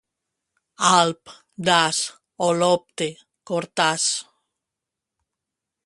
[0.91, 1.33] Alp,
[1.67, 1.99] Das,
[2.47, 3.09] Olopte,
[3.51, 4.09] Cortàs.